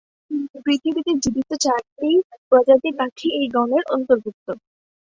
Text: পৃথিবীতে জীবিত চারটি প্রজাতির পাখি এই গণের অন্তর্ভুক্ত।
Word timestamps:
পৃথিবীতে 0.63 1.11
জীবিত 1.23 1.51
চারটি 1.63 2.09
প্রজাতির 2.49 2.93
পাখি 2.99 3.27
এই 3.39 3.47
গণের 3.55 3.83
অন্তর্ভুক্ত। 3.95 4.47